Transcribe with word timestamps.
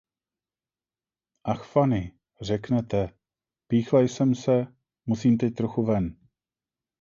Ach 1.43 1.63
Fany, 1.67 2.11
řeknete, 2.41 3.09
píchla 3.67 4.01
jsem 4.01 4.35
se, 4.35 4.67
musím 5.07 5.37
teď 5.37 5.53
trochu 5.53 5.85
ven. 5.85 6.15